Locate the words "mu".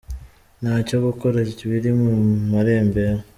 2.01-2.13